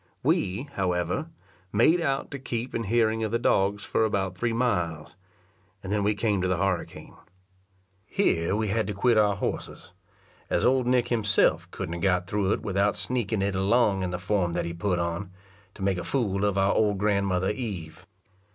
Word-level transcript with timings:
We, 0.23 0.63
however, 0.73 1.29
made 1.71 2.01
out 2.01 2.31
to 2.31 2.39
keep 2.39 2.73
in 2.73 2.85
hearing 2.85 3.23
of 3.23 3.29
the 3.31 3.37
dogs 3.37 3.85
for 3.85 4.03
about 4.03 4.35
three 4.35 4.51
miles, 4.51 5.15
and 5.83 5.93
then 5.93 6.03
we 6.03 6.15
come 6.15 6.41
to 6.41 6.47
the 6.47 6.57
harricane. 6.57 7.13
Here 8.07 8.55
we 8.55 8.69
had 8.69 8.87
to 8.87 8.95
quit 8.95 9.15
our 9.19 9.35
horses, 9.35 9.93
as 10.49 10.65
old 10.65 10.87
Nick 10.87 11.09
himself 11.09 11.69
couldn't 11.69 11.93
have 11.93 12.01
got 12.01 12.25
through 12.25 12.51
it 12.51 12.61
without 12.63 12.95
sneaking 12.95 13.43
it 13.43 13.53
along 13.53 14.01
in 14.01 14.09
the 14.09 14.17
form 14.17 14.53
that 14.53 14.65
he 14.65 14.73
put 14.73 14.97
on, 14.97 15.29
to 15.75 15.83
make 15.83 15.99
a 15.99 16.03
fool 16.03 16.45
of 16.45 16.57
our 16.57 16.73
old 16.73 16.97
grandmother 16.97 17.51
Eve. 17.51 18.07